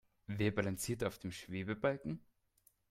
Wer 0.25 0.49
balanciert 0.49 1.03
da 1.03 1.07
auf 1.09 1.19
dem 1.19 1.31
Schwebebalken? 1.31 2.21